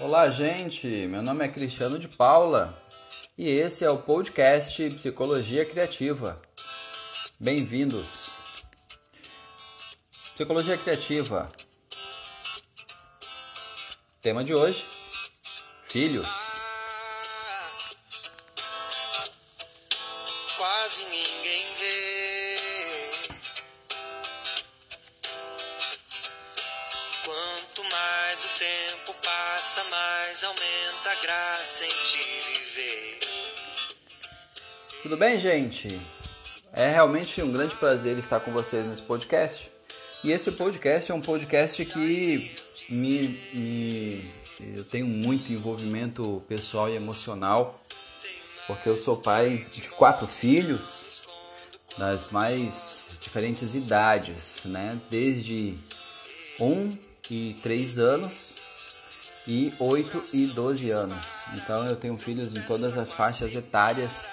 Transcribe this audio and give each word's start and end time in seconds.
Olá, 0.00 0.30
gente. 0.30 0.86
Meu 1.08 1.20
nome 1.20 1.44
é 1.44 1.48
Cristiano 1.48 1.98
de 1.98 2.08
Paula 2.08 2.74
e 3.36 3.46
esse 3.50 3.84
é 3.84 3.90
o 3.90 3.98
podcast 3.98 4.88
Psicologia 4.92 5.62
Criativa. 5.66 6.40
Bem-vindos. 7.38 8.30
Psicologia 10.32 10.78
Criativa. 10.78 11.52
Tema 14.22 14.42
de 14.42 14.54
hoje: 14.54 14.86
Filhos. 15.86 16.39
Mais 30.10 30.42
aumenta 30.42 31.10
a 31.10 31.22
graça 31.22 31.84
em 31.84 31.88
te 31.88 32.18
viver. 32.18 33.20
Tudo 35.02 35.16
bem, 35.16 35.38
gente? 35.38 36.00
É 36.72 36.88
realmente 36.88 37.40
um 37.42 37.52
grande 37.52 37.76
prazer 37.76 38.18
estar 38.18 38.40
com 38.40 38.52
vocês 38.52 38.86
nesse 38.86 39.02
podcast. 39.02 39.70
E 40.24 40.32
esse 40.32 40.50
podcast 40.50 41.12
é 41.12 41.14
um 41.14 41.20
podcast 41.20 41.84
que 41.84 42.50
me, 42.88 43.28
me 43.54 44.30
eu 44.74 44.84
tenho 44.84 45.06
muito 45.06 45.52
envolvimento 45.52 46.42
pessoal 46.48 46.90
e 46.90 46.96
emocional, 46.96 47.80
porque 48.66 48.88
eu 48.88 48.98
sou 48.98 49.16
pai 49.16 49.64
de 49.72 49.88
quatro 49.90 50.26
filhos 50.26 51.22
das 51.96 52.30
mais 52.30 53.10
diferentes 53.20 53.76
idades, 53.76 54.62
né? 54.64 55.00
Desde 55.08 55.78
um 56.58 56.98
e 57.30 57.56
três 57.62 57.96
anos 57.96 58.49
e 59.50 59.74
8 59.80 60.22
e 60.32 60.46
12 60.46 60.90
anos. 60.90 61.40
Então 61.56 61.84
eu 61.84 61.96
tenho 61.96 62.16
filhos 62.16 62.56
em 62.56 62.62
todas 62.62 62.96
as 62.96 63.12
faixas 63.12 63.52
etárias 63.52 64.24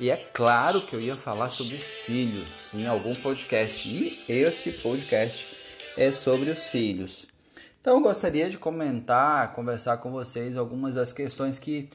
e 0.00 0.10
é 0.10 0.16
claro 0.16 0.80
que 0.80 0.96
eu 0.96 1.00
ia 1.00 1.14
falar 1.14 1.48
sobre 1.48 1.78
filhos 1.78 2.74
em 2.74 2.84
algum 2.84 3.14
podcast 3.14 3.88
e 3.88 4.20
esse 4.28 4.72
podcast 4.72 5.56
é 5.96 6.10
sobre 6.10 6.50
os 6.50 6.64
filhos. 6.64 7.24
Então 7.80 7.94
eu 7.94 8.00
gostaria 8.00 8.50
de 8.50 8.58
comentar, 8.58 9.52
conversar 9.52 9.98
com 9.98 10.10
vocês 10.10 10.56
algumas 10.56 10.96
das 10.96 11.12
questões 11.12 11.60
que, 11.60 11.88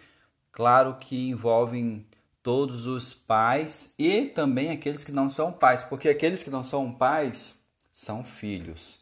claro, 0.50 0.96
que 0.96 1.28
envolvem 1.28 2.08
todos 2.42 2.88
os 2.88 3.14
pais 3.14 3.94
e 4.00 4.22
também 4.28 4.72
aqueles 4.72 5.04
que 5.04 5.12
não 5.12 5.30
são 5.30 5.52
pais, 5.52 5.84
porque 5.84 6.08
aqueles 6.08 6.44
que 6.44 6.50
não 6.50 6.64
são 6.64 6.94
pais 6.94 7.56
são 7.92 8.24
filhos. 8.24 8.99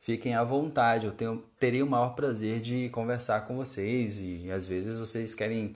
fiquem 0.03 0.35
à 0.35 0.45
vontade. 0.45 1.07
Eu 1.07 1.13
tenho, 1.13 1.87
o 1.87 1.91
maior 1.91 2.11
prazer 2.11 2.61
de 2.61 2.91
conversar 2.91 3.47
com 3.47 3.57
vocês 3.57 4.19
e 4.19 4.51
às 4.51 4.67
vezes 4.67 4.99
vocês 4.99 5.33
querem 5.33 5.75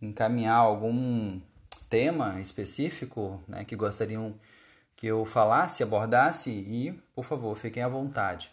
encaminhar 0.00 0.56
algum 0.56 1.40
tema 1.88 2.40
específico 2.40 3.42
né, 3.48 3.64
que 3.64 3.76
gostariam 3.76 4.34
que 4.96 5.06
eu 5.06 5.24
falasse, 5.24 5.82
abordasse 5.82 6.50
e, 6.50 6.92
por 7.14 7.24
favor, 7.24 7.56
fiquem 7.56 7.82
à 7.82 7.88
vontade. 7.88 8.50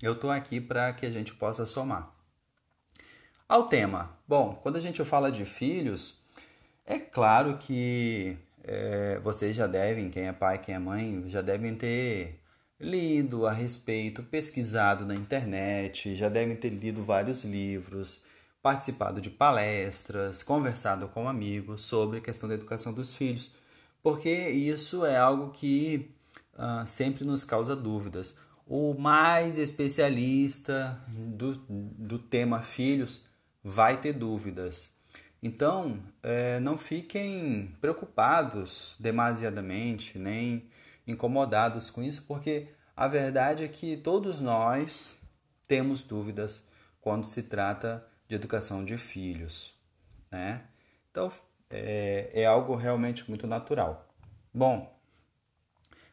Eu 0.00 0.14
estou 0.14 0.30
aqui 0.30 0.60
para 0.60 0.92
que 0.92 1.04
a 1.04 1.10
gente 1.10 1.34
possa 1.34 1.66
somar. 1.66 2.12
Ao 3.48 3.64
tema. 3.64 4.16
Bom, 4.26 4.58
quando 4.62 4.76
a 4.76 4.80
gente 4.80 5.04
fala 5.04 5.30
de 5.30 5.44
filhos, 5.44 6.18
é 6.84 6.98
claro 6.98 7.58
que 7.58 8.36
é, 8.64 9.20
vocês 9.20 9.54
já 9.54 9.66
devem, 9.66 10.10
quem 10.10 10.26
é 10.26 10.32
pai, 10.32 10.58
quem 10.58 10.74
é 10.74 10.78
mãe, 10.78 11.24
já 11.28 11.40
devem 11.40 11.74
ter 11.76 12.40
lido 12.78 13.46
a 13.46 13.52
respeito, 13.52 14.22
pesquisado 14.22 15.04
na 15.06 15.14
internet, 15.14 16.14
já 16.14 16.28
devem 16.28 16.56
ter 16.56 16.70
lido 16.70 17.04
vários 17.04 17.44
livros, 17.44 18.20
participado 18.62 19.20
de 19.20 19.30
palestras, 19.30 20.42
conversado 20.42 21.08
com 21.08 21.28
amigos 21.28 21.82
sobre 21.82 22.18
a 22.18 22.20
questão 22.20 22.48
da 22.48 22.54
educação 22.54 22.92
dos 22.92 23.14
filhos, 23.14 23.50
porque 24.02 24.30
isso 24.50 25.04
é 25.04 25.16
algo 25.16 25.50
que 25.50 26.10
uh, 26.54 26.86
sempre 26.86 27.24
nos 27.24 27.44
causa 27.44 27.74
dúvidas 27.74 28.36
o 28.66 28.94
mais 28.94 29.56
especialista 29.58 31.00
do, 31.08 31.54
do 31.68 32.18
tema 32.18 32.62
filhos 32.62 33.22
vai 33.62 33.96
ter 33.96 34.12
dúvidas. 34.12 34.90
Então, 35.40 36.00
é, 36.22 36.58
não 36.58 36.76
fiquem 36.76 37.72
preocupados 37.80 38.96
demasiadamente, 38.98 40.18
nem 40.18 40.68
incomodados 41.06 41.90
com 41.90 42.02
isso, 42.02 42.22
porque 42.26 42.68
a 42.96 43.06
verdade 43.06 43.64
é 43.64 43.68
que 43.68 43.96
todos 43.96 44.40
nós 44.40 45.16
temos 45.68 46.00
dúvidas 46.00 46.64
quando 47.00 47.24
se 47.24 47.44
trata 47.44 48.06
de 48.28 48.34
educação 48.34 48.84
de 48.84 48.96
filhos. 48.98 49.72
Né? 50.30 50.62
Então, 51.10 51.30
é, 51.70 52.30
é 52.32 52.46
algo 52.46 52.74
realmente 52.74 53.28
muito 53.28 53.46
natural. 53.46 54.08
Bom, 54.52 54.92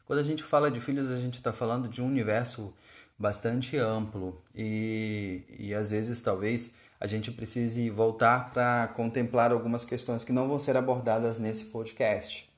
quando 0.05 0.19
a 0.19 0.23
gente 0.23 0.43
fala 0.43 0.69
de 0.69 0.81
filhos, 0.81 1.09
a 1.09 1.15
gente 1.15 1.35
está 1.35 1.53
falando 1.53 1.87
de 1.87 2.01
um 2.01 2.07
universo 2.07 2.73
bastante 3.17 3.77
amplo 3.77 4.43
e, 4.53 5.43
e 5.57 5.73
às 5.73 5.89
vezes 5.91 6.21
talvez 6.21 6.75
a 6.99 7.07
gente 7.07 7.31
precise 7.31 7.89
voltar 7.89 8.51
para 8.51 8.87
contemplar 8.89 9.51
algumas 9.51 9.85
questões 9.85 10.23
que 10.23 10.33
não 10.33 10.47
vão 10.47 10.59
ser 10.59 10.77
abordadas 10.77 11.39
nesse 11.39 11.65
podcast. 11.65 12.52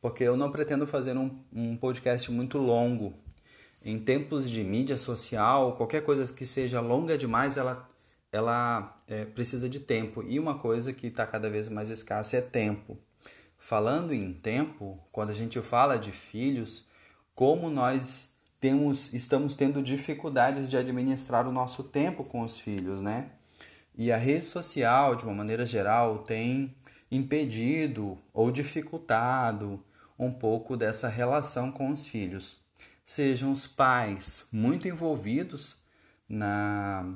Porque 0.00 0.24
eu 0.24 0.36
não 0.36 0.50
pretendo 0.50 0.86
fazer 0.86 1.16
um, 1.16 1.38
um 1.52 1.76
podcast 1.76 2.30
muito 2.32 2.56
longo. 2.56 3.14
Em 3.84 3.98
tempos 3.98 4.48
de 4.48 4.64
mídia 4.64 4.96
social, 4.96 5.76
qualquer 5.76 6.02
coisa 6.02 6.30
que 6.32 6.46
seja 6.46 6.80
longa 6.80 7.18
demais, 7.18 7.56
ela, 7.56 7.88
ela 8.32 9.02
é, 9.06 9.24
precisa 9.24 9.68
de 9.68 9.80
tempo. 9.80 10.22
E 10.22 10.38
uma 10.38 10.58
coisa 10.58 10.92
que 10.92 11.08
está 11.08 11.26
cada 11.26 11.50
vez 11.50 11.68
mais 11.68 11.90
escassa 11.90 12.36
é 12.38 12.40
tempo. 12.40 12.98
Falando 13.58 14.14
em 14.14 14.32
tempo, 14.32 14.98
quando 15.12 15.30
a 15.30 15.34
gente 15.34 15.60
fala 15.60 15.98
de 15.98 16.12
filhos, 16.12 16.86
como 17.34 17.68
nós 17.68 18.34
temos, 18.58 19.12
estamos 19.12 19.54
tendo 19.54 19.82
dificuldades 19.82 20.68
de 20.70 20.76
administrar 20.76 21.46
o 21.46 21.52
nosso 21.52 21.82
tempo 21.82 22.24
com 22.24 22.42
os 22.42 22.58
filhos, 22.58 23.02
né? 23.02 23.32
E 23.96 24.10
a 24.10 24.16
rede 24.16 24.44
social, 24.44 25.14
de 25.14 25.24
uma 25.24 25.34
maneira 25.34 25.66
geral, 25.66 26.20
tem 26.20 26.74
impedido 27.10 28.16
ou 28.32 28.50
dificultado 28.50 29.82
um 30.20 30.30
pouco 30.30 30.76
dessa 30.76 31.08
relação 31.08 31.72
com 31.72 31.90
os 31.90 32.06
filhos. 32.06 32.56
Sejam 33.04 33.50
os 33.50 33.66
pais 33.66 34.46
muito 34.52 34.86
envolvidos 34.86 35.78
na, 36.28 37.14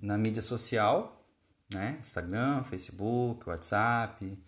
na 0.00 0.16
mídia 0.16 0.42
social, 0.42 1.24
né? 1.72 1.98
Instagram, 2.00 2.64
Facebook, 2.64 3.48
WhatsApp, 3.48 4.38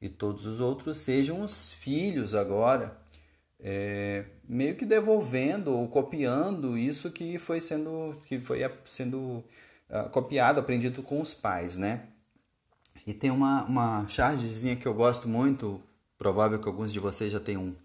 e 0.00 0.08
todos 0.08 0.46
os 0.46 0.58
outros 0.58 0.98
sejam 0.98 1.42
os 1.42 1.70
filhos 1.70 2.34
agora, 2.34 2.98
é, 3.60 4.24
meio 4.48 4.74
que 4.74 4.84
devolvendo 4.84 5.72
ou 5.72 5.86
copiando 5.86 6.76
isso 6.76 7.10
que 7.10 7.38
foi 7.38 7.60
sendo, 7.60 8.20
que 8.26 8.40
foi 8.40 8.60
sendo 8.84 9.44
uh, 9.88 10.10
copiado, 10.10 10.60
aprendido 10.60 11.02
com 11.02 11.20
os 11.20 11.32
pais, 11.32 11.76
né? 11.76 12.08
E 13.06 13.12
tem 13.12 13.30
uma, 13.30 13.64
uma 13.64 14.08
chargezinha 14.08 14.76
que 14.76 14.86
eu 14.86 14.94
gosto 14.94 15.28
muito, 15.28 15.80
provável 16.24 16.58
que 16.58 16.66
alguns 16.66 16.90
de 16.90 16.98
vocês 16.98 17.30
já 17.30 17.38
tenham 17.38 17.76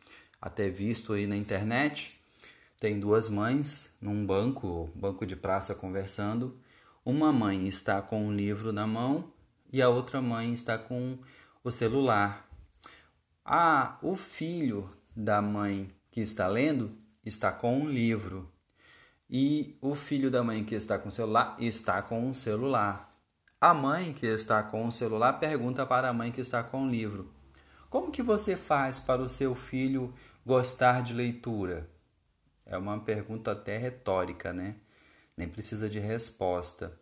até 0.41 0.69
visto 0.69 1.11
aí 1.11 1.27
na 1.27 1.35
internet. 1.35 2.17
Tem 2.79 2.97
duas 2.97 3.27
mães 3.27 3.93
num 4.01 4.25
banco, 4.25 4.89
banco 4.95 5.25
de 5.25 5.35
praça 5.35 5.75
conversando. 5.75 6.57
Uma 7.03 7.33
mãe 7.33 7.67
está 7.67 8.01
com 8.01 8.27
um 8.27 8.33
livro 8.33 8.71
na 8.71 8.87
mão 8.87 9.29
e 9.73 9.81
a 9.81 9.89
outra 9.89 10.21
mãe 10.21 10.53
está 10.53 10.77
com 10.77 11.17
o 11.65 11.69
celular. 11.69 12.49
Ah, 13.43 13.97
o 14.01 14.15
filho 14.15 14.89
da 15.13 15.41
mãe 15.41 15.91
que 16.09 16.21
está 16.21 16.47
lendo 16.47 16.97
está 17.25 17.51
com 17.51 17.77
um 17.77 17.89
livro. 17.89 18.49
E 19.29 19.77
o 19.81 19.95
filho 19.95 20.31
da 20.31 20.41
mãe 20.41 20.63
que 20.63 20.75
está 20.75 20.97
com 20.97 21.09
o 21.09 21.11
celular 21.11 21.57
está 21.59 22.01
com 22.01 22.25
um 22.25 22.33
celular. 22.33 23.11
A 23.59 23.73
mãe 23.73 24.13
que 24.13 24.25
está 24.25 24.63
com 24.63 24.87
o 24.87 24.93
celular 24.93 25.33
pergunta 25.41 25.85
para 25.85 26.07
a 26.07 26.13
mãe 26.13 26.31
que 26.31 26.39
está 26.39 26.63
com 26.63 26.87
o 26.87 26.89
livro: 26.89 27.37
Como 27.89 28.11
que 28.11 28.21
você 28.21 28.55
faz 28.55 28.99
para 28.99 29.21
o 29.21 29.29
seu 29.29 29.55
filho 29.55 30.13
gostar 30.45 31.01
de 31.01 31.13
leitura? 31.13 31.89
É 32.63 32.77
uma 32.77 32.99
pergunta 32.99 33.51
até 33.51 33.77
retórica, 33.77 34.53
né? 34.53 34.75
Nem 35.35 35.47
precisa 35.47 35.89
de 35.89 35.97
resposta. 35.97 36.93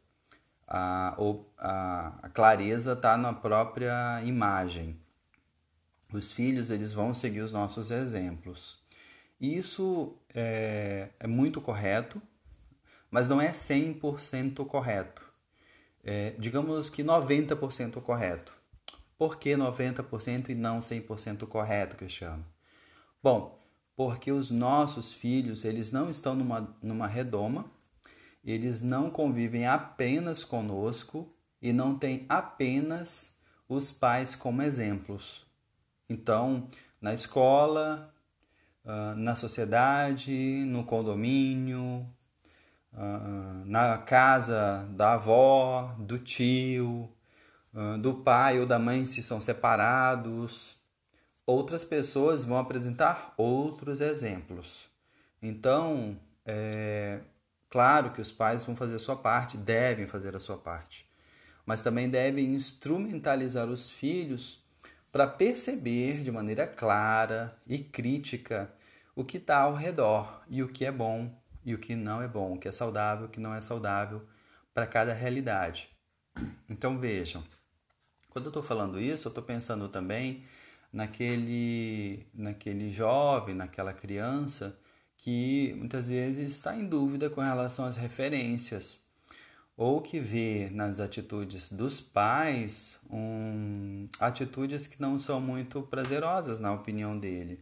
A, 0.66 1.18
a, 1.57 2.19
a 2.24 2.30
clareza 2.30 2.94
está 2.94 3.18
na 3.18 3.34
própria 3.34 4.22
imagem. 4.24 4.98
Os 6.12 6.31
filhos 6.31 6.69
eles 6.69 6.94
vão 6.94 7.13
seguir 7.13 7.42
os 7.42 7.51
nossos 7.51 7.92
exemplos. 7.92 8.80
Isso 9.42 10.18
é, 10.34 11.10
é 11.19 11.28
muito 11.28 11.60
correto, 11.60 12.22
mas 13.12 13.28
não 13.28 13.42
é 13.42 13.51
100% 13.51 14.66
correto. 14.66 15.22
É, 16.01 16.34
digamos 16.39 16.89
que 16.89 17.04
90% 17.04 18.01
correto. 18.01 18.56
Por 19.17 19.37
que 19.37 19.51
90% 19.51 20.49
e 20.49 20.55
não 20.55 20.79
100% 20.79 21.47
correto, 21.47 21.95
Cristiano? 21.95 22.45
Bom, 23.21 23.59
porque 23.95 24.31
os 24.31 24.51
nossos 24.51 25.11
filhos, 25.11 25.65
eles 25.65 25.91
não 25.91 26.09
estão 26.09 26.35
numa, 26.35 26.77
numa 26.83 27.07
redoma, 27.07 27.65
eles 28.43 28.81
não 28.81 29.09
convivem 29.09 29.65
apenas 29.65 30.43
conosco 30.43 31.33
e 31.61 31.73
não 31.73 31.97
têm 31.97 32.25
apenas 32.29 33.35
os 33.67 33.91
pais 33.91 34.35
como 34.35 34.61
exemplos. 34.61 35.45
Então, 36.07 36.69
na 37.01 37.13
escola, 37.13 38.13
uh, 38.85 39.15
na 39.15 39.35
sociedade, 39.35 40.63
no 40.67 40.83
condomínio, 40.85 42.07
uh, 42.93 43.65
na 43.65 43.97
casa 43.97 44.87
da 44.91 45.13
avó, 45.13 45.95
do 45.99 46.19
tio, 46.19 47.11
do 47.99 48.15
pai 48.15 48.59
ou 48.59 48.65
da 48.65 48.79
mãe 48.79 49.05
se 49.05 49.21
são 49.21 49.39
separados. 49.39 50.77
Outras 51.45 51.83
pessoas 51.83 52.43
vão 52.43 52.57
apresentar 52.57 53.33
outros 53.37 54.01
exemplos. 54.01 54.85
Então, 55.41 56.19
é 56.45 57.19
claro 57.69 58.11
que 58.11 58.21
os 58.21 58.31
pais 58.31 58.63
vão 58.63 58.75
fazer 58.75 58.95
a 58.95 58.99
sua 58.99 59.15
parte, 59.15 59.57
devem 59.57 60.07
fazer 60.07 60.35
a 60.35 60.39
sua 60.39 60.57
parte, 60.57 61.07
mas 61.65 61.81
também 61.81 62.09
devem 62.09 62.55
instrumentalizar 62.55 63.67
os 63.67 63.89
filhos 63.89 64.65
para 65.11 65.27
perceber 65.27 66.21
de 66.21 66.31
maneira 66.31 66.65
clara 66.67 67.57
e 67.65 67.79
crítica 67.79 68.71
o 69.15 69.23
que 69.23 69.37
está 69.37 69.59
ao 69.59 69.73
redor 69.73 70.43
e 70.49 70.61
o 70.61 70.67
que 70.67 70.85
é 70.85 70.91
bom 70.91 71.33
e 71.65 71.73
o 71.73 71.77
que 71.77 71.95
não 71.95 72.21
é 72.21 72.27
bom, 72.27 72.53
o 72.53 72.59
que 72.59 72.67
é 72.67 72.71
saudável, 72.71 73.25
o 73.25 73.29
que 73.29 73.39
não 73.39 73.53
é 73.53 73.61
saudável 73.61 74.21
para 74.73 74.85
cada 74.85 75.13
realidade. 75.13 75.89
Então 76.69 76.99
vejam, 76.99 77.43
quando 78.38 78.45
eu 78.45 78.50
estou 78.50 78.62
falando 78.62 79.01
isso, 79.01 79.28
eu 79.28 79.30
estou 79.30 79.44
pensando 79.44 79.89
também 79.89 80.44
naquele, 80.94 82.24
naquele 82.36 82.94
jovem, 82.94 83.56
naquela 83.56 83.92
criança 83.92 84.80
que 85.18 85.74
muitas 85.75 86.07
vezes 86.07 86.51
está 86.51 86.75
em 86.75 86.86
dúvida 86.86 87.31
com 87.31 87.42
relação 87.42 87.86
às 87.86 87.95
referências 87.95 89.01
ou 89.75 90.01
que 90.01 90.19
vê 90.19 90.69
nas 90.72 91.00
atitudes 91.00 91.72
dos 91.72 92.00
pais 92.00 93.00
um, 93.10 94.07
atitudes 94.19 94.86
que 94.86 95.01
não 95.01 95.18
são 95.18 95.42
muito 95.42 95.81
prazerosas 95.81 96.60
na 96.60 96.72
opinião 96.72 97.18
dele. 97.18 97.60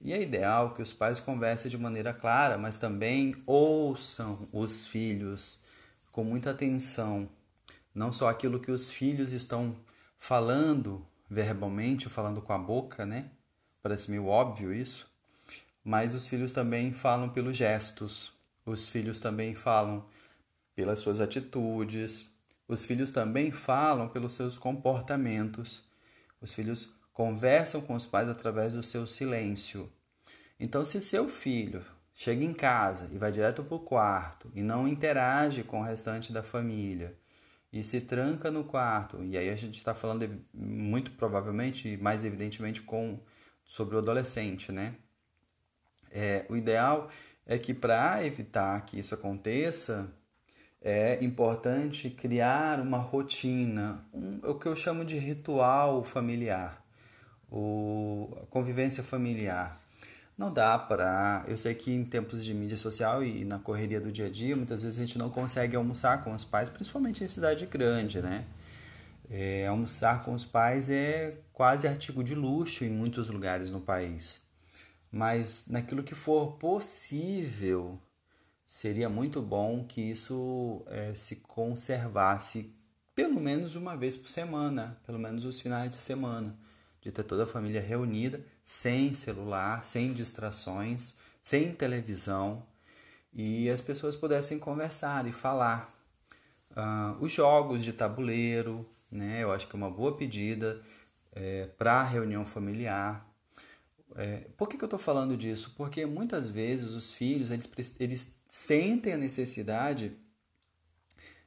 E 0.00 0.14
é 0.14 0.22
ideal 0.22 0.72
que 0.72 0.80
os 0.80 0.90
pais 0.90 1.20
conversem 1.20 1.70
de 1.70 1.76
maneira 1.76 2.14
clara, 2.14 2.56
mas 2.56 2.78
também 2.78 3.34
ouçam 3.44 4.48
os 4.54 4.86
filhos 4.86 5.62
com 6.10 6.24
muita 6.24 6.52
atenção, 6.52 7.28
não 7.94 8.10
só 8.10 8.26
aquilo 8.28 8.58
que 8.58 8.70
os 8.70 8.88
filhos 8.88 9.34
estão 9.34 9.76
falando 10.18 11.06
verbalmente, 11.30 12.08
falando 12.08 12.42
com 12.42 12.52
a 12.52 12.58
boca, 12.58 13.06
né? 13.06 13.30
Parece 13.82 14.10
meio 14.10 14.26
óbvio 14.26 14.74
isso, 14.74 15.10
mas 15.82 16.14
os 16.14 16.26
filhos 16.28 16.52
também 16.52 16.92
falam 16.92 17.30
pelos 17.30 17.56
gestos, 17.56 18.32
os 18.66 18.88
filhos 18.88 19.18
também 19.18 19.54
falam 19.54 20.04
pelas 20.74 21.00
suas 21.00 21.20
atitudes. 21.20 22.34
Os 22.68 22.84
filhos 22.84 23.10
também 23.10 23.50
falam 23.50 24.08
pelos 24.08 24.34
seus 24.34 24.58
comportamentos. 24.58 25.82
Os 26.40 26.52
filhos 26.52 26.90
conversam 27.12 27.80
com 27.80 27.94
os 27.94 28.06
pais 28.06 28.28
através 28.28 28.72
do 28.72 28.82
seu 28.82 29.06
silêncio. 29.06 29.90
Então, 30.60 30.84
se 30.84 31.00
seu 31.00 31.28
filho 31.28 31.82
chega 32.14 32.44
em 32.44 32.52
casa 32.52 33.08
e 33.10 33.16
vai 33.16 33.32
direto 33.32 33.64
para 33.64 33.74
o 33.74 33.80
quarto 33.80 34.52
e 34.54 34.62
não 34.62 34.86
interage 34.86 35.62
com 35.62 35.80
o 35.80 35.84
restante 35.84 36.32
da 36.32 36.42
família 36.42 37.16
e 37.72 37.84
se 37.84 38.00
tranca 38.00 38.50
no 38.50 38.64
quarto, 38.64 39.22
e 39.24 39.36
aí 39.36 39.50
a 39.50 39.56
gente 39.56 39.76
está 39.76 39.94
falando 39.94 40.42
muito 40.54 41.10
provavelmente, 41.12 41.96
mais 41.98 42.24
evidentemente, 42.24 42.82
com 42.82 43.20
sobre 43.64 43.96
o 43.96 43.98
adolescente, 43.98 44.72
né? 44.72 44.94
É, 46.10 46.46
o 46.48 46.56
ideal 46.56 47.10
é 47.46 47.58
que 47.58 47.74
para 47.74 48.24
evitar 48.24 48.80
que 48.86 48.98
isso 48.98 49.14
aconteça, 49.14 50.10
é 50.80 51.22
importante 51.22 52.08
criar 52.08 52.80
uma 52.80 52.98
rotina, 52.98 54.06
um, 54.12 54.38
o 54.42 54.54
que 54.54 54.66
eu 54.66 54.76
chamo 54.76 55.04
de 55.04 55.18
ritual 55.18 56.04
familiar, 56.04 56.84
o, 57.50 58.36
a 58.42 58.46
convivência 58.46 59.02
familiar. 59.02 59.80
Não 60.38 60.52
dá 60.52 60.78
para. 60.78 61.42
Eu 61.48 61.58
sei 61.58 61.74
que 61.74 61.90
em 61.90 62.04
tempos 62.04 62.44
de 62.44 62.54
mídia 62.54 62.76
social 62.76 63.24
e 63.24 63.44
na 63.44 63.58
correria 63.58 64.00
do 64.00 64.12
dia 64.12 64.26
a 64.26 64.30
dia, 64.30 64.54
muitas 64.54 64.84
vezes 64.84 64.96
a 65.00 65.04
gente 65.04 65.18
não 65.18 65.30
consegue 65.30 65.74
almoçar 65.74 66.22
com 66.22 66.32
os 66.32 66.44
pais, 66.44 66.70
principalmente 66.70 67.24
em 67.24 67.28
cidade 67.28 67.66
grande, 67.66 68.22
né? 68.22 68.44
É, 69.28 69.66
almoçar 69.66 70.22
com 70.24 70.32
os 70.32 70.44
pais 70.44 70.88
é 70.88 71.38
quase 71.52 71.88
artigo 71.88 72.22
de 72.22 72.36
luxo 72.36 72.84
em 72.84 72.88
muitos 72.90 73.28
lugares 73.28 73.70
no 73.70 73.80
país. 73.80 74.40
Mas 75.10 75.66
naquilo 75.68 76.04
que 76.04 76.14
for 76.14 76.52
possível, 76.52 78.00
seria 78.64 79.08
muito 79.08 79.42
bom 79.42 79.84
que 79.84 80.00
isso 80.00 80.84
é, 80.86 81.14
se 81.16 81.36
conservasse 81.36 82.72
pelo 83.14 83.40
menos 83.40 83.74
uma 83.74 83.96
vez 83.96 84.16
por 84.16 84.28
semana, 84.28 85.00
pelo 85.04 85.18
menos 85.18 85.44
os 85.44 85.60
finais 85.60 85.90
de 85.90 85.96
semana, 85.96 86.56
de 87.00 87.10
ter 87.10 87.24
toda 87.24 87.42
a 87.44 87.46
família 87.46 87.80
reunida, 87.80 88.40
sem 88.68 89.14
celular, 89.14 89.82
sem 89.82 90.12
distrações, 90.12 91.14
sem 91.40 91.72
televisão, 91.72 92.62
e 93.32 93.70
as 93.70 93.80
pessoas 93.80 94.14
pudessem 94.14 94.58
conversar 94.58 95.26
e 95.26 95.32
falar. 95.32 95.90
Uh, 96.72 97.16
os 97.18 97.32
jogos 97.32 97.82
de 97.82 97.94
tabuleiro, 97.94 98.86
né, 99.10 99.42
eu 99.42 99.50
acho 99.50 99.66
que 99.66 99.74
é 99.74 99.78
uma 99.78 99.90
boa 99.90 100.14
pedida 100.14 100.82
é, 101.32 101.64
para 101.78 102.02
reunião 102.02 102.44
familiar, 102.44 103.26
é, 104.14 104.44
por 104.54 104.68
que, 104.68 104.76
que 104.76 104.84
eu 104.84 104.86
estou 104.86 104.98
falando 104.98 105.34
disso? 105.34 105.72
Porque 105.74 106.04
muitas 106.04 106.50
vezes 106.50 106.90
os 106.90 107.10
filhos 107.10 107.50
eles, 107.50 107.96
eles 107.98 108.38
sentem 108.48 109.14
a 109.14 109.16
necessidade 109.16 110.14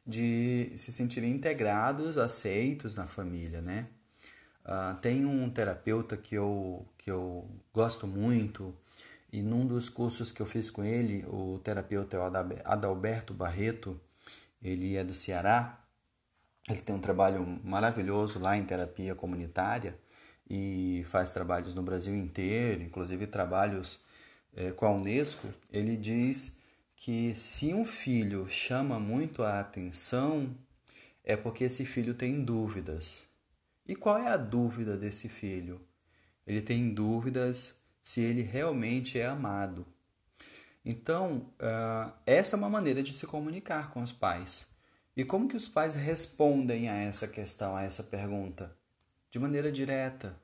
de 0.08 0.74
se 0.76 0.92
sentirem 0.92 1.32
integrados, 1.32 2.18
aceitos 2.18 2.96
na 2.96 3.06
família, 3.06 3.62
né? 3.62 3.90
Uh, 4.64 4.96
tem 5.02 5.26
um 5.26 5.50
terapeuta 5.50 6.16
que 6.16 6.36
eu, 6.36 6.86
que 7.02 7.10
eu 7.10 7.50
gosto 7.74 8.08
muito 8.08 8.74
e 9.32 9.42
num 9.42 9.66
dos 9.66 9.90
cursos 9.90 10.32
que 10.32 10.42
eu 10.42 10.46
fiz 10.46 10.70
com 10.70 10.84
ele, 10.84 11.26
o 11.28 11.60
terapeuta 11.64 12.18
é 12.18 12.62
Adalberto 12.66 13.34
Barreto, 13.34 14.00
ele 14.62 14.96
é 14.96 15.04
do 15.04 15.14
Ceará, 15.14 15.80
ele 16.70 16.82
tem 16.82 16.94
um 16.94 17.00
trabalho 17.00 17.46
maravilhoso 17.64 18.40
lá 18.40 18.58
em 18.58 18.64
terapia 18.64 19.16
comunitária 19.16 19.98
e 20.50 21.06
faz 21.10 21.32
trabalhos 21.32 21.74
no 21.74 21.82
Brasil 21.82 22.16
inteiro, 22.16 22.84
inclusive 22.84 23.26
trabalhos 23.26 24.00
é, 24.54 24.72
com 24.72 24.86
a 24.86 24.92
Unesco, 24.92 25.48
ele 25.72 25.96
diz 25.96 26.58
que 26.96 27.34
se 27.34 27.74
um 27.74 27.86
filho 27.86 28.48
chama 28.48 29.00
muito 29.00 29.44
a 29.44 29.60
atenção, 29.60 30.56
é 31.24 31.36
porque 31.36 31.64
esse 31.64 31.86
filho 31.86 32.14
tem 32.14 32.44
dúvidas. 32.44 33.26
E 33.88 33.96
qual 33.96 34.18
é 34.18 34.28
a 34.28 34.38
dúvida 34.38 34.98
desse 34.98 35.28
filho? 35.30 35.82
Ele 36.46 36.62
tem 36.62 36.94
dúvidas 36.94 37.76
se 38.02 38.22
ele 38.22 38.42
realmente 38.42 39.20
é 39.20 39.26
amado. 39.26 39.86
Então, 40.84 41.54
uh, 41.60 42.12
essa 42.26 42.56
é 42.56 42.58
uma 42.58 42.70
maneira 42.70 43.04
de 43.04 43.16
se 43.16 43.28
comunicar 43.28 43.92
com 43.92 44.02
os 44.02 44.12
pais. 44.12 44.68
E 45.16 45.24
como 45.24 45.48
que 45.48 45.58
os 45.58 45.68
pais 45.68 45.96
respondem 45.96 46.90
a 46.90 46.96
essa 46.96 47.28
questão, 47.28 47.76
a 47.76 47.84
essa 47.84 48.04
pergunta? 48.04 48.76
de 49.32 49.40
maneira 49.40 49.72
direta, 49.72 50.38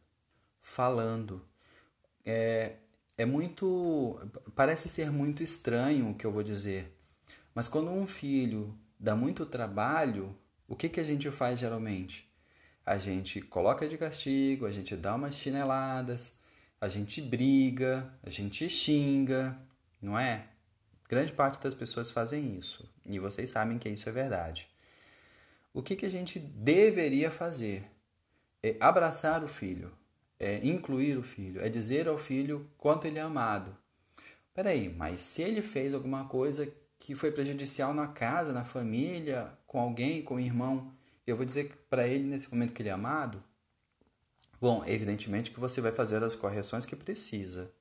falando. 0.62 1.46
É, 2.25 2.77
é 3.18 3.25
muito. 3.25 4.18
Parece 4.56 4.88
ser 4.88 5.12
muito 5.12 5.44
estranho 5.44 6.10
o 6.10 6.16
que 6.16 6.25
eu 6.25 6.32
vou 6.32 6.42
dizer, 6.42 6.98
mas 7.54 7.68
quando 7.68 7.92
um 7.92 8.08
filho 8.08 8.74
dá 8.98 9.16
muito 9.16 9.46
trabalho, 9.46 10.36
o 10.68 10.75
que, 10.75 10.89
que 10.89 11.00
a 11.00 11.04
gente 11.04 11.30
faz 11.30 11.60
geralmente? 11.60 12.27
A 12.88 12.98
gente 12.98 13.41
coloca 13.41 13.86
de 13.86 13.98
castigo, 13.98 14.65
a 14.65 14.72
gente 14.72 14.96
dá 14.96 15.13
umas 15.13 15.36
chineladas, 15.36 16.36
a 16.79 16.88
gente 16.88 17.22
briga, 17.22 18.10
a 18.24 18.29
gente 18.29 18.70
xinga, 18.70 19.60
não 20.01 20.17
é? 20.17 20.48
Grande 21.10 21.34
parte 21.34 21.62
das 21.62 21.74
pessoas 21.74 22.12
fazem 22.12 22.58
isso 22.58 22.89
e 23.06 23.20
vocês 23.20 23.50
sabem 23.50 23.77
que 23.77 23.89
isso 23.89 24.08
é 24.08 24.12
verdade. 24.13 24.70
O 25.74 25.84
que, 25.84 25.98
que 25.98 26.06
a 26.06 26.10
gente 26.10 26.39
deveria 26.39 27.29
fazer? 27.29 27.91
É 28.63 28.77
abraçar 28.79 29.44
o 29.44 29.50
filho, 29.50 29.91
é 30.39 30.65
incluir 30.65 31.17
o 31.17 31.24
filho, 31.24 31.62
é 31.62 31.67
dizer 31.67 32.08
ao 32.08 32.17
filho 32.17 32.72
quanto 32.77 33.06
ele 33.06 33.20
é 33.20 33.22
amado. 33.22 33.75
Peraí, 34.53 34.88
mas 34.88 35.20
se 35.20 35.41
ele 35.41 35.62
fez 35.62 35.94
alguma 35.94 36.24
coisa 36.24 36.74
que 36.98 37.15
foi 37.15 37.32
prejudicial 37.32 37.94
na 37.94 38.08
casa, 38.08 38.53
na 38.53 38.63
família, 38.63 39.51
com 39.67 39.77
alguém, 39.77 40.22
com 40.22 40.36
o 40.36 40.39
irmão, 40.39 40.94
eu 41.28 41.36
vou 41.38 41.46
dizer 41.46 41.86
para 41.90 42.08
ele 42.08 42.28
nesse 42.28 42.50
momento 42.50 42.74
que 42.74 42.82
ele 42.82 42.90
é 42.90 42.94
amado? 42.94 43.44
Bom, 44.60 44.84
evidentemente 44.86 45.52
que 45.52 45.60
você 45.60 45.82
vai 45.82 45.92
fazer 45.92 46.24
as 46.24 46.34
correções 46.34 46.86
que 46.86 46.96
precisa, 46.96 47.72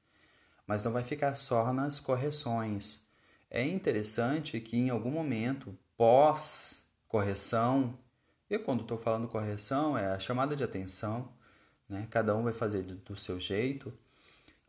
mas 0.67 0.85
não 0.85 0.93
vai 0.93 1.05
ficar 1.05 1.35
só 1.37 1.73
nas 1.73 1.99
correções. 1.99 3.01
É 3.49 3.65
interessante 3.65 4.61
que 4.61 4.77
em 4.77 4.91
algum 4.91 5.11
momento, 5.11 5.79
pós 5.97 6.85
correção, 7.09 7.99
e 8.51 8.59
quando 8.59 8.83
estou 8.83 8.99
falando 8.99 9.29
correção, 9.29 9.97
é 9.97 10.07
a 10.07 10.19
chamada 10.19 10.55
de 10.55 10.63
atenção, 10.63 11.33
né? 11.89 12.07
cada 12.11 12.37
um 12.37 12.43
vai 12.43 12.53
fazer 12.53 12.83
do 12.83 13.17
seu 13.17 13.41
jeito, 13.41 13.89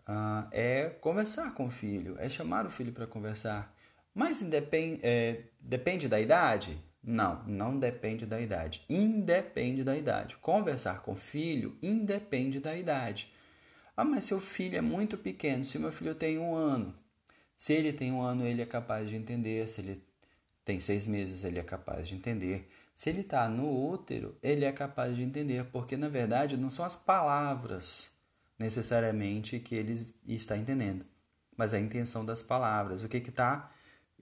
uh, 0.07 0.47
é 0.51 0.89
conversar 1.01 1.53
com 1.53 1.65
o 1.65 1.71
filho, 1.71 2.15
é 2.19 2.29
chamar 2.29 2.65
o 2.65 2.69
filho 2.69 2.93
para 2.93 3.05
conversar. 3.05 3.75
Mas 4.13 4.41
independ, 4.41 4.99
é, 5.03 5.43
depende 5.59 6.07
da 6.07 6.19
idade? 6.19 6.81
Não, 7.09 7.41
não 7.47 7.79
depende 7.79 8.25
da 8.25 8.41
idade. 8.41 8.83
Independe 8.89 9.81
da 9.81 9.95
idade. 9.95 10.35
Conversar 10.35 11.03
com 11.03 11.15
filho 11.15 11.77
independe 11.81 12.59
da 12.59 12.75
idade. 12.75 13.31
Ah, 13.95 14.03
mas 14.03 14.25
seu 14.25 14.41
filho 14.41 14.77
é 14.77 14.81
muito 14.81 15.17
pequeno. 15.17 15.63
Se 15.63 15.79
meu 15.79 15.93
filho 15.93 16.13
tem 16.13 16.37
um 16.37 16.53
ano, 16.53 16.93
se 17.55 17.71
ele 17.71 17.93
tem 17.93 18.11
um 18.11 18.21
ano, 18.21 18.45
ele 18.45 18.61
é 18.61 18.65
capaz 18.65 19.07
de 19.07 19.15
entender. 19.15 19.69
Se 19.69 19.79
ele 19.79 20.03
tem 20.65 20.81
seis 20.81 21.07
meses, 21.07 21.45
ele 21.45 21.59
é 21.59 21.63
capaz 21.63 22.09
de 22.09 22.13
entender. 22.13 22.69
Se 22.93 23.09
ele 23.09 23.21
está 23.21 23.47
no 23.47 23.89
útero, 23.89 24.37
ele 24.43 24.65
é 24.65 24.71
capaz 24.73 25.15
de 25.15 25.23
entender, 25.23 25.63
porque 25.71 25.95
na 25.95 26.09
verdade 26.09 26.57
não 26.57 26.69
são 26.69 26.83
as 26.83 26.95
palavras 26.95 28.09
necessariamente 28.59 29.59
que 29.59 29.75
ele 29.75 30.13
está 30.27 30.57
entendendo, 30.57 31.05
mas 31.55 31.73
a 31.73 31.79
intenção 31.79 32.25
das 32.25 32.41
palavras, 32.41 33.03
o 33.03 33.07
que 33.07 33.17
está 33.17 33.71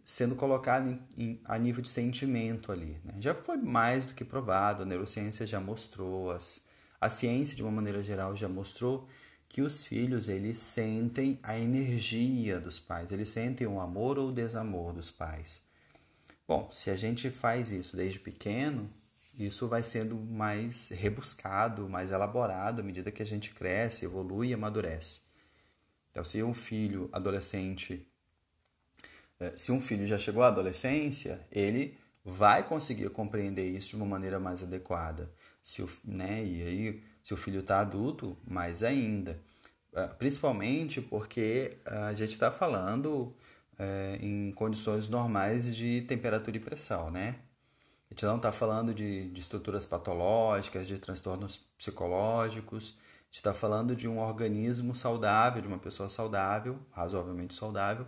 sendo 0.06 0.36
colocado 0.36 0.88
em, 0.88 1.02
em, 1.18 1.42
a 1.44 1.58
nível 1.58 1.82
de 1.82 1.90
sentimento 1.90 2.72
ali. 2.72 3.02
Né? 3.04 3.16
Já 3.20 3.34
foi 3.34 3.58
mais 3.58 4.06
do 4.06 4.14
que 4.14 4.24
provado, 4.24 4.84
a 4.84 4.86
neurociência 4.86 5.48
já 5.48 5.60
mostrou, 5.60 6.30
as, 6.30 6.62
a 7.02 7.10
ciência 7.10 7.56
de 7.56 7.64
uma 7.64 7.72
maneira 7.72 8.04
geral 8.04 8.36
já 8.36 8.48
mostrou 8.48 9.08
que 9.50 9.62
os 9.62 9.84
filhos 9.84 10.30
eles 10.30 10.60
sentem 10.60 11.40
a 11.42 11.58
energia 11.58 12.60
dos 12.60 12.80
pais, 12.80 13.12
eles 13.12 13.30
sentem 13.30 13.66
o 13.66 13.80
amor 13.80 14.20
ou 14.20 14.30
o 14.30 14.32
desamor 14.32 14.94
dos 14.94 15.10
pais. 15.10 15.62
Bom, 16.48 16.70
se 16.72 16.92
a 16.92 16.96
gente 16.96 17.32
faz 17.32 17.72
isso 17.72 17.98
desde 17.98 18.20
pequeno, 18.20 18.88
isso 19.38 19.68
vai 19.68 19.82
sendo 19.82 20.16
mais 20.16 20.90
rebuscado, 20.90 21.90
mais 21.90 22.12
elaborado 22.12 22.82
à 22.82 22.84
medida 22.84 23.12
que 23.12 23.24
a 23.24 23.26
gente 23.26 23.52
cresce, 23.52 24.06
evolui 24.06 24.50
e 24.50 24.54
amadurece. 24.54 25.22
Então, 26.12 26.24
se 26.24 26.42
um 26.44 26.54
filho 26.54 27.10
adolescente, 27.12 28.08
se 29.56 29.72
um 29.72 29.82
filho 29.82 30.06
já 30.06 30.18
chegou 30.18 30.44
à 30.44 30.48
adolescência, 30.48 31.46
ele 31.51 31.98
vai 32.24 32.63
conseguir 32.63 33.10
compreender 33.10 33.65
isso 33.65 33.89
de 33.89 33.96
uma 33.96 34.06
maneira 34.06 34.39
mais 34.39 34.63
adequada. 34.63 35.32
Se 35.62 35.82
o, 35.82 35.89
né, 36.04 36.44
e 36.44 36.63
aí, 36.63 37.04
se 37.24 37.34
o 37.34 37.38
filho 37.38 37.60
está 37.60 37.80
adulto, 37.80 38.38
mais 38.48 38.84
ainda. 38.84 39.39
Eh, 39.94 40.08
principalmente 40.20 41.01
porque 41.01 41.77
a 41.86 42.13
gente 42.13 42.34
está 42.34 42.51
falando 42.51 43.34
é, 43.80 44.18
em 44.22 44.51
condições 44.51 45.08
normais 45.08 45.75
de 45.75 46.01
temperatura 46.01 46.58
e 46.58 46.60
pressão, 46.60 47.10
né? 47.10 47.36
A 48.10 48.13
gente 48.13 48.25
não 48.25 48.38
está 48.38 48.51
falando 48.51 48.94
de, 48.94 49.30
de 49.30 49.42
estruturas 49.42 49.86
patológicas, 49.86 50.88
de 50.88 51.00
transtornos 51.00 51.58
psicológicos, 51.77 52.96
a 53.00 53.25
gente 53.27 53.38
está 53.38 53.54
falando 53.54 53.96
de 53.96 54.08
um 54.08 54.20
organismo 54.20 54.96
saudável, 54.96 55.62
de 55.62 55.68
uma 55.68 55.80
pessoa 55.80 56.10
saudável, 56.10 56.77
razoavelmente 56.92 57.54
saudável, 57.54 58.06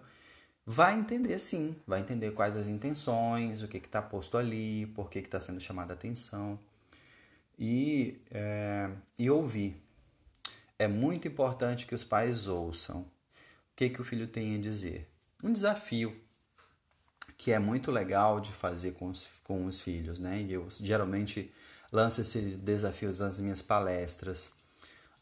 vai 0.69 0.99
entender 0.99 1.39
sim, 1.39 1.77
vai 1.87 2.01
entender 2.01 2.31
quais 2.31 2.57
as 2.57 2.67
intenções, 2.67 3.63
o 3.63 3.69
que 3.69 3.77
está 3.77 4.01
posto 4.01 4.37
ali, 4.37 4.85
por 4.87 5.09
que 5.09 5.19
está 5.19 5.39
sendo 5.39 5.61
chamada 5.61 5.93
a 5.93 5.95
atenção 5.95 6.59
e, 7.57 8.19
é, 8.29 8.91
e 9.17 9.29
ouvir. 9.31 9.81
É 10.77 10.85
muito 10.85 11.25
importante 11.25 11.87
que 11.87 11.95
os 11.95 12.03
pais 12.03 12.47
ouçam 12.47 12.99
o 12.99 13.07
que, 13.77 13.89
que 13.89 14.01
o 14.01 14.03
filho 14.03 14.27
tem 14.27 14.55
a 14.55 14.59
dizer 14.59 15.07
um 15.41 15.53
desafio 15.53 16.19
que 17.37 17.51
é 17.51 17.59
muito 17.59 17.89
legal 17.89 18.41
de 18.41 18.51
fazer 18.51 18.91
com 18.93 19.07
os, 19.07 19.25
com 19.45 19.65
os 19.67 19.79
filhos, 19.79 20.19
né? 20.19 20.41
E 20.41 20.53
eu 20.53 20.67
geralmente 20.69 21.53
lanço 21.91 22.19
esses 22.19 22.57
desafios 22.57 23.19
nas 23.19 23.39
minhas 23.39 23.61
palestras. 23.61 24.51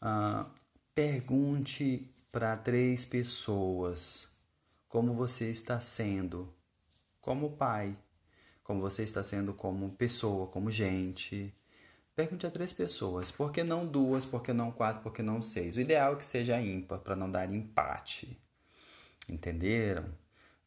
Uh, 0.02 0.46
pergunte 0.94 2.10
para 2.32 2.56
três 2.56 3.04
pessoas 3.04 4.26
como 4.96 5.12
você 5.12 5.50
está 5.50 5.78
sendo 5.78 6.50
como 7.20 7.50
pai, 7.50 7.94
como 8.64 8.80
você 8.80 9.02
está 9.02 9.22
sendo 9.22 9.52
como 9.52 9.90
pessoa, 9.90 10.46
como 10.46 10.70
gente. 10.70 11.54
Pergunte 12.14 12.46
a 12.46 12.50
três 12.50 12.72
pessoas. 12.72 13.30
Por 13.30 13.52
que 13.52 13.62
não 13.62 13.86
duas? 13.86 14.24
Por 14.24 14.42
que 14.42 14.54
não 14.54 14.72
quatro? 14.72 15.02
Por 15.02 15.12
que 15.12 15.22
não 15.22 15.42
seis? 15.42 15.76
O 15.76 15.80
ideal 15.80 16.14
é 16.14 16.16
que 16.16 16.24
seja 16.24 16.58
ímpar, 16.62 17.00
para 17.00 17.14
não 17.14 17.30
dar 17.30 17.52
empate. 17.52 18.40
Entenderam? 19.28 20.06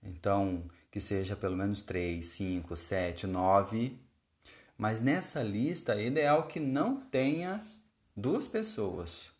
Então, 0.03 0.63
que 0.91 1.01
seja 1.01 1.35
pelo 1.35 1.57
menos 1.57 1.81
3, 1.81 2.23
5, 2.23 2.77
7, 2.77 3.25
9. 3.25 3.97
Mas 4.77 5.01
nessa 5.01 5.41
lista 5.41 5.95
é 5.95 6.05
ideal 6.05 6.45
que 6.45 6.59
não 6.59 7.01
tenha 7.01 7.65
duas 8.15 8.47
pessoas. 8.47 9.31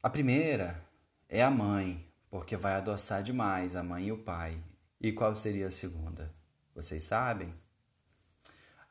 A 0.00 0.08
primeira 0.08 0.80
é 1.28 1.42
a 1.42 1.50
mãe, 1.50 2.11
porque 2.32 2.56
vai 2.56 2.72
adoçar 2.72 3.22
demais 3.22 3.76
a 3.76 3.82
mãe 3.84 4.06
e 4.06 4.12
o 4.12 4.18
pai. 4.18 4.60
E 5.00 5.12
qual 5.12 5.36
seria 5.36 5.68
a 5.68 5.70
segunda? 5.70 6.34
Vocês 6.74 7.04
sabem? 7.04 7.54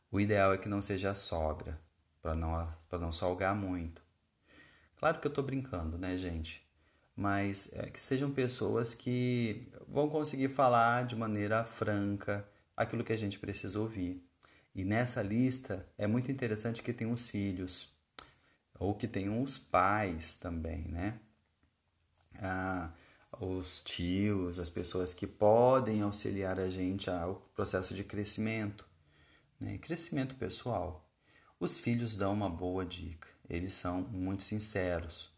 O 0.09 0.21
ideal 0.21 0.53
é 0.53 0.57
que 0.57 0.69
não 0.69 0.81
seja 0.81 1.11
a 1.11 1.15
sogra, 1.15 1.77
para 2.21 2.35
não, 2.35 2.69
não 2.93 3.11
salgar 3.11 3.53
muito. 3.53 4.01
Claro 4.95 5.19
que 5.19 5.27
eu 5.27 5.31
estou 5.31 5.43
brincando, 5.43 5.97
né, 5.97 6.17
gente? 6.17 6.71
mas 7.15 7.69
é, 7.73 7.87
que 7.87 7.99
sejam 7.99 8.31
pessoas 8.31 8.93
que 8.93 9.71
vão 9.87 10.09
conseguir 10.09 10.49
falar 10.49 11.05
de 11.05 11.15
maneira 11.15 11.63
franca 11.63 12.47
aquilo 12.75 13.03
que 13.03 13.13
a 13.13 13.17
gente 13.17 13.37
precisa 13.37 13.79
ouvir. 13.79 14.25
E 14.73 14.83
nessa 14.83 15.21
lista 15.21 15.85
é 15.97 16.07
muito 16.07 16.31
interessante 16.31 16.81
que 16.81 16.93
tem 16.93 17.11
os 17.11 17.27
filhos, 17.27 17.93
ou 18.79 18.95
que 18.95 19.07
tenham 19.07 19.41
os 19.43 19.57
pais 19.57 20.35
também, 20.35 20.87
né? 20.87 21.19
Ah, 22.39 22.89
os 23.39 23.81
tios, 23.81 24.59
as 24.59 24.69
pessoas 24.69 25.13
que 25.13 25.25
podem 25.25 26.01
auxiliar 26.01 26.59
a 26.59 26.69
gente 26.69 27.09
ao 27.09 27.35
processo 27.55 27.93
de 27.93 28.03
crescimento, 28.03 28.85
né? 29.59 29.77
crescimento 29.77 30.35
pessoal. 30.35 31.09
Os 31.59 31.79
filhos 31.79 32.15
dão 32.15 32.33
uma 32.33 32.49
boa 32.49 32.85
dica, 32.85 33.27
eles 33.49 33.73
são 33.73 34.01
muito 34.01 34.43
sinceros. 34.43 35.29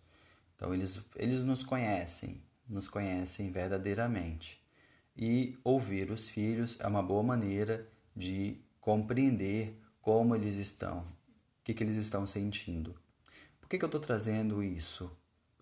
Então 0.56 0.74
eles, 0.74 1.02
eles 1.16 1.44
nos 1.44 1.64
conhecem, 1.64 2.42
nos 2.68 2.88
conhecem 2.88 3.52
verdadeiramente. 3.52 4.64
E 5.16 5.58
ouvir 5.64 6.10
os 6.10 6.30
filhos 6.30 6.78
é 6.80 6.88
uma 6.88 7.04
boa 7.04 7.22
maneira 7.22 7.88
de 8.16 8.60
compreender 8.80 9.80
como 10.02 10.36
eles 10.36 10.56
estão, 10.56 11.00
o 11.00 11.64
que, 11.64 11.74
que 11.74 11.84
eles 11.84 11.98
estão 11.98 12.26
sentindo. 12.26 12.96
Por 13.62 13.70
que, 13.70 13.78
que 13.78 13.86
eu 13.86 13.88
estou 13.88 14.02
trazendo 14.02 14.64
isso? 14.64 15.12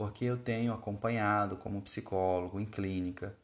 Porque 0.02 0.26
eu 0.26 0.36
tenho 0.36 0.74
acompanhado 0.74 1.56
como 1.58 1.80
psicólogo 1.80 2.60
em 2.60 2.66
clínica 2.66 3.38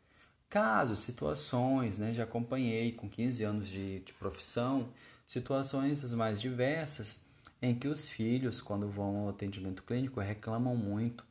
casos, 0.50 1.02
situações, 1.02 2.00
né? 2.00 2.16
já 2.16 2.24
acompanhei 2.24 2.92
com 2.94 3.08
15 3.08 3.44
anos 3.44 3.68
de, 3.68 4.00
de 4.00 4.12
profissão, 4.14 4.92
situações 5.28 6.04
as 6.04 6.16
mais 6.16 6.42
diversas 6.42 7.22
em 7.62 7.76
que 7.76 7.88
os 7.88 8.10
filhos, 8.10 8.60
quando 8.60 8.90
vão 8.90 9.18
ao 9.18 9.30
atendimento 9.30 9.84
clínico, 9.84 10.20
reclamam 10.20 10.76
muito 10.76 11.24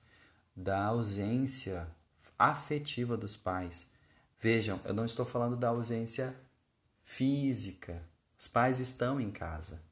da 0.55 0.85
ausência 0.85 1.89
afetiva 2.39 3.17
dos 3.17 3.37
pais. 3.37 3.89
Vejam, 4.39 4.79
eu 4.85 4.95
não 4.95 5.05
estou 5.05 5.27
falando 5.27 5.57
da 5.57 5.71
ausência 5.71 6.37
física. 7.03 8.01
Os 8.39 8.47
pais 8.47 8.79
estão 8.79 9.21
em 9.21 9.33
casa. 9.33 9.83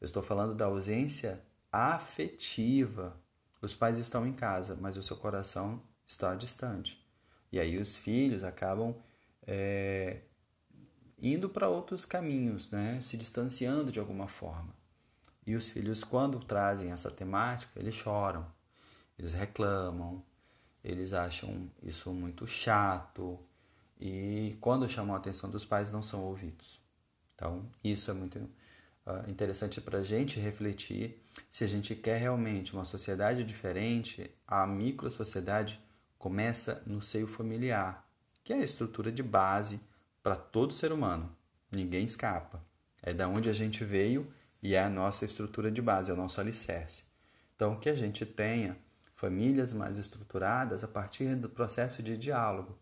Eu 0.00 0.04
estou 0.04 0.22
falando 0.22 0.54
da 0.54 0.66
ausência 0.66 1.42
afetiva. 1.72 3.19
Os 3.60 3.74
pais 3.74 3.98
estão 3.98 4.26
em 4.26 4.32
casa, 4.32 4.76
mas 4.80 4.96
o 4.96 5.02
seu 5.02 5.16
coração 5.16 5.82
está 6.06 6.34
distante. 6.34 7.04
E 7.52 7.58
aí 7.58 7.78
os 7.78 7.96
filhos 7.96 8.42
acabam 8.42 8.94
é, 9.46 10.22
indo 11.18 11.48
para 11.48 11.68
outros 11.68 12.04
caminhos, 12.04 12.70
né? 12.70 13.00
se 13.02 13.16
distanciando 13.16 13.92
de 13.92 13.98
alguma 13.98 14.28
forma. 14.28 14.74
E 15.46 15.54
os 15.54 15.68
filhos, 15.68 16.04
quando 16.04 16.38
trazem 16.40 16.92
essa 16.92 17.10
temática, 17.10 17.78
eles 17.78 17.94
choram, 17.94 18.46
eles 19.18 19.32
reclamam, 19.32 20.22
eles 20.82 21.12
acham 21.12 21.70
isso 21.82 22.12
muito 22.12 22.46
chato 22.46 23.38
e 24.00 24.56
quando 24.60 24.88
chamam 24.88 25.14
a 25.14 25.18
atenção 25.18 25.50
dos 25.50 25.64
pais 25.64 25.90
não 25.90 26.02
são 26.02 26.24
ouvidos. 26.24 26.80
Então, 27.34 27.66
isso 27.84 28.10
é 28.10 28.14
muito 28.14 28.38
uh, 29.06 29.30
interessante 29.30 29.80
para 29.80 29.98
a 29.98 30.02
gente 30.02 30.40
refletir 30.40 31.22
se 31.48 31.64
a 31.64 31.66
gente 31.66 31.94
quer 31.94 32.18
realmente 32.18 32.72
uma 32.72 32.84
sociedade 32.84 33.44
diferente, 33.44 34.30
a 34.46 34.66
micro-sociedade 34.66 35.80
começa 36.18 36.82
no 36.86 37.00
seio 37.00 37.26
familiar, 37.26 38.06
que 38.44 38.52
é 38.52 38.56
a 38.56 38.64
estrutura 38.64 39.10
de 39.10 39.22
base 39.22 39.80
para 40.22 40.36
todo 40.36 40.74
ser 40.74 40.92
humano. 40.92 41.34
Ninguém 41.72 42.04
escapa. 42.04 42.62
É 43.02 43.14
da 43.14 43.28
onde 43.28 43.48
a 43.48 43.52
gente 43.54 43.84
veio 43.84 44.30
e 44.62 44.74
é 44.74 44.82
a 44.82 44.90
nossa 44.90 45.24
estrutura 45.24 45.70
de 45.70 45.80
base, 45.80 46.10
é 46.10 46.14
o 46.14 46.16
nosso 46.16 46.40
alicerce. 46.40 47.04
Então, 47.56 47.78
que 47.78 47.88
a 47.88 47.94
gente 47.94 48.26
tenha 48.26 48.76
famílias 49.14 49.72
mais 49.72 49.98
estruturadas 49.98 50.82
a 50.82 50.88
partir 50.88 51.34
do 51.36 51.48
processo 51.48 52.02
de 52.02 52.16
diálogo, 52.16 52.78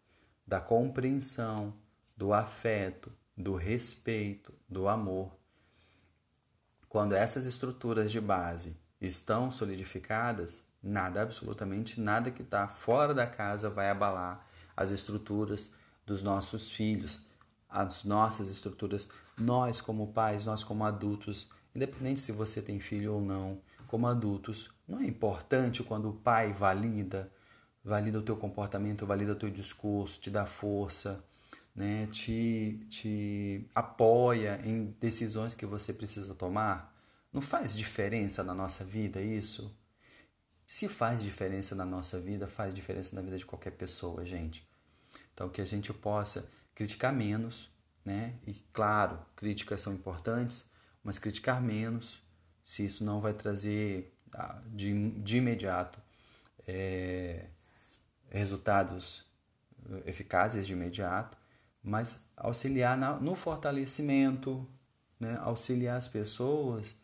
da 0.47 0.61
compreensão, 0.61 1.75
do 2.17 2.33
afeto, 2.33 3.13
do 3.37 3.55
respeito, 3.55 4.53
do 4.69 4.89
amor. 4.89 5.37
Quando 6.89 7.15
essas 7.15 7.45
estruturas 7.45 8.11
de 8.11 8.21
base 8.21 8.77
estão 8.99 9.51
solidificadas, 9.51 10.65
nada, 10.83 11.21
absolutamente 11.21 12.01
nada 12.01 12.31
que 12.31 12.43
está 12.43 12.67
fora 12.67 13.13
da 13.13 13.27
casa 13.27 13.69
vai 13.69 13.91
abalar 13.91 14.47
as 14.75 14.91
estruturas 14.91 15.75
dos 16.07 16.23
nossos 16.23 16.71
filhos, 16.71 17.21
as 17.69 18.05
nossas 18.05 18.49
estruturas, 18.49 19.09
nós 19.37 19.83
como 19.83 20.13
pais, 20.15 20.47
nós 20.47 20.65
como 20.65 20.83
adultos, 20.83 21.51
independente 21.75 22.21
se 22.21 22.33
você 22.33 22.63
tem 22.63 22.81
filho 22.81 23.15
ou 23.15 23.21
não, 23.21 23.61
como 23.87 24.07
adultos, 24.07 24.71
não 24.87 25.01
é 25.01 25.05
importante 25.05 25.83
quando 25.83 26.09
o 26.09 26.15
pai 26.15 26.55
valida, 26.55 27.31
valida 27.85 28.19
o 28.19 28.23
teu 28.23 28.37
comportamento, 28.37 29.05
valida 29.05 29.33
o 29.33 29.37
teu 29.37 29.51
discurso, 29.51 30.19
te 30.21 30.31
dá 30.31 30.47
força, 30.47 31.23
né? 31.79 32.09
te, 32.09 32.81
te 32.91 33.65
apoia 33.73 34.59
em 34.65 34.97
decisões 35.01 35.55
que 35.55 35.65
você 35.65 35.93
precisa 35.93 36.35
tomar? 36.35 36.93
Não 37.33 37.41
faz 37.41 37.77
diferença 37.77 38.43
na 38.43 38.53
nossa 38.53 38.85
vida 38.85 39.23
isso? 39.23 39.73
Se 40.67 40.89
faz 40.89 41.23
diferença 41.23 41.77
na 41.77 41.85
nossa 41.85 42.21
vida, 42.21 42.49
faz 42.49 42.75
diferença 42.75 43.15
na 43.15 43.23
vida 43.23 43.39
de 43.39 43.47
qualquer 43.47 43.71
pessoa, 43.71 44.27
gente. 44.27 44.69
Então, 45.33 45.49
que 45.49 45.61
a 45.61 45.65
gente 45.65 45.93
possa 45.93 46.45
criticar 46.75 47.13
menos, 47.13 47.71
né? 48.05 48.35
E 48.45 48.55
claro, 48.73 49.25
críticas 49.37 49.81
são 49.81 49.95
importantes, 49.95 50.65
mas 51.05 51.19
criticar 51.19 51.63
menos, 51.63 52.21
se 52.65 52.85
isso 52.85 53.05
não 53.05 53.21
vai 53.21 53.33
trazer 53.33 54.13
ah, 54.35 54.61
de, 54.67 55.11
de 55.21 55.37
imediato 55.37 56.01
é, 56.67 57.47
resultados 58.31 59.25
eficazes 60.05 60.67
de 60.67 60.73
imediato, 60.73 61.39
mas 61.83 62.25
auxiliar 62.37 62.97
na, 62.97 63.19
no 63.19 63.35
fortalecimento, 63.35 64.67
né? 65.19 65.37
auxiliar 65.41 65.97
as 65.97 66.09
pessoas, 66.09 66.97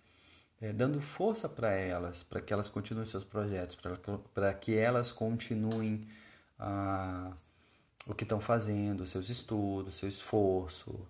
é, 0.61 0.73
dando 0.73 1.01
força 1.01 1.49
para 1.49 1.73
elas, 1.73 2.23
para 2.23 2.41
que 2.41 2.53
elas 2.53 2.69
continuem 2.69 3.07
seus 3.07 3.25
projetos, 3.25 3.77
para 4.33 4.55
que 4.55 4.77
elas 4.77 5.13
continuem 5.13 6.07
ah, 6.59 7.33
o 8.07 8.15
que 8.15 8.25
estão 8.25 8.41
fazendo, 8.41 9.07
seus 9.07 9.29
estudos, 9.29 9.97
seu 9.97 10.09
esforço, 10.09 11.07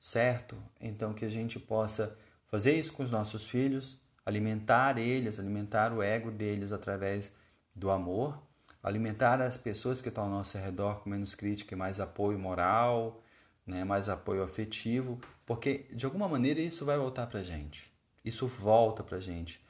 certo? 0.00 0.56
Então 0.80 1.14
que 1.14 1.24
a 1.24 1.30
gente 1.30 1.58
possa 1.58 2.16
fazer 2.46 2.78
isso 2.78 2.92
com 2.92 3.02
os 3.02 3.10
nossos 3.10 3.44
filhos, 3.44 4.00
alimentar 4.24 4.98
eles, 4.98 5.38
alimentar 5.38 5.92
o 5.92 6.02
ego 6.02 6.30
deles 6.30 6.72
através 6.72 7.32
do 7.74 7.90
amor, 7.90 8.42
alimentar 8.82 9.40
as 9.40 9.56
pessoas 9.56 10.00
que 10.00 10.08
estão 10.08 10.24
ao 10.24 10.30
nosso 10.30 10.56
redor 10.58 11.00
com 11.00 11.10
menos 11.10 11.34
crítica 11.34 11.74
e 11.74 11.78
mais 11.78 12.00
apoio 12.00 12.38
moral, 12.38 13.22
né, 13.66 13.84
mais 13.84 14.08
apoio 14.08 14.42
afetivo, 14.42 15.18
porque 15.44 15.86
de 15.92 16.06
alguma 16.06 16.28
maneira 16.28 16.60
isso 16.60 16.84
vai 16.84 16.96
voltar 16.96 17.26
para 17.26 17.42
gente. 17.42 17.92
Isso 18.24 18.46
volta 18.46 19.02
para 19.02 19.20
gente. 19.20 19.60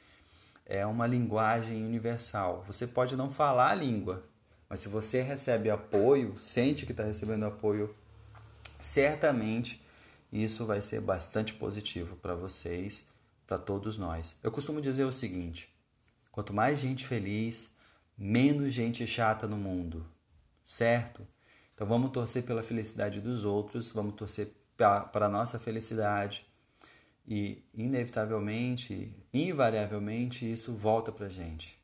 É 0.65 0.85
uma 0.85 1.07
linguagem 1.07 1.85
universal. 1.85 2.63
Você 2.67 2.87
pode 2.87 3.17
não 3.17 3.31
falar 3.31 3.71
a 3.71 3.75
língua, 3.75 4.25
mas 4.69 4.81
se 4.81 4.89
você 4.89 5.23
recebe 5.23 5.71
apoio, 5.71 6.39
sente 6.39 6.85
que 6.85 6.93
está 6.93 7.03
recebendo 7.03 7.47
apoio, 7.47 7.95
certamente 8.81 9.83
isso 10.31 10.67
vai 10.67 10.83
ser 10.83 11.01
bastante 11.01 11.55
positivo 11.55 12.17
para 12.17 12.35
vocês, 12.35 13.07
para 13.47 13.59
todos 13.59 13.97
nós. 13.97 14.37
Eu 14.43 14.53
costumo 14.53 14.81
dizer 14.81 15.05
o 15.05 15.13
seguinte: 15.13 15.73
quanto 16.31 16.53
mais 16.53 16.79
gente 16.79 17.07
feliz, 17.07 17.71
menos 18.19 18.73
gente 18.73 19.07
chata 19.07 19.47
no 19.47 19.57
mundo, 19.57 20.05
certo? 20.65 21.27
Então 21.75 21.87
vamos 21.87 22.11
torcer 22.11 22.43
pela 22.43 22.63
felicidade 22.63 23.21
dos 23.21 23.45
outros, 23.45 23.93
vamos 23.93 24.17
torcer 24.17 24.53
para 24.77 25.27
a 25.27 25.29
nossa 25.29 25.59
felicidade 25.59 26.47
e 27.27 27.63
inevitavelmente, 27.75 29.15
invariavelmente, 29.33 30.51
isso 30.51 30.73
volta 30.73 31.13
para 31.13 31.29
gente. 31.29 31.79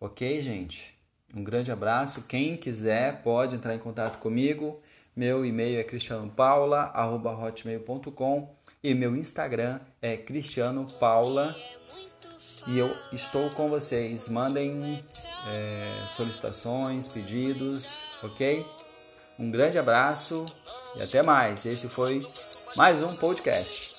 Ok, 0.00 0.40
gente? 0.40 0.98
Um 1.34 1.44
grande 1.44 1.70
abraço. 1.70 2.22
Quem 2.22 2.56
quiser 2.56 3.22
pode 3.22 3.54
entrar 3.54 3.74
em 3.74 3.78
contato 3.78 4.18
comigo. 4.18 4.80
Meu 5.14 5.44
e-mail 5.44 5.78
é 5.78 5.84
cristianopaula.hotmail.com 5.84 8.56
e 8.82 8.94
meu 8.94 9.14
Instagram 9.14 9.78
é 10.00 10.16
cristianopaula. 10.16 11.54
E 12.66 12.78
eu 12.78 12.90
estou 13.12 13.50
com 13.50 13.68
vocês. 13.68 14.26
Mandem 14.28 15.04
é, 15.46 16.06
solicitações, 16.16 17.08
pedidos, 17.08 17.98
ok? 18.22 18.64
Um 19.38 19.50
grande 19.50 19.78
abraço 19.78 20.44
e 20.96 21.02
até 21.02 21.22
mais. 21.22 21.64
Esse 21.64 21.88
foi 21.88 22.26
mais 22.76 23.02
um 23.02 23.14
podcast. 23.16 23.89